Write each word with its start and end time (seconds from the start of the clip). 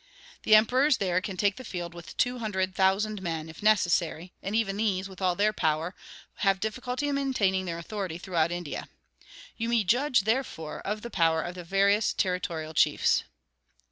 The 0.41 0.55
emperors 0.55 0.97
there 0.97 1.21
can 1.21 1.37
take 1.37 1.57
the 1.57 1.63
field 1.63 1.93
with 1.93 2.17
two 2.17 2.39
hundred 2.39 2.73
thousand 2.73 3.21
men, 3.21 3.47
if 3.49 3.61
necessary; 3.61 4.33
and 4.41 4.55
even 4.55 4.77
these, 4.77 5.07
with 5.07 5.21
all 5.21 5.35
their 5.35 5.53
power, 5.53 5.93
have 6.37 6.59
difficulty 6.59 7.07
in 7.07 7.13
maintaining 7.13 7.65
their 7.65 7.77
authority 7.77 8.17
throughout 8.17 8.51
India. 8.51 8.89
You 9.57 9.69
may 9.69 9.83
judge, 9.83 10.21
therefore, 10.21 10.79
of 10.79 11.03
the 11.03 11.11
power 11.11 11.43
of 11.43 11.53
the 11.53 11.63
various 11.63 12.13
territorial 12.13 12.73
chiefs." 12.73 13.25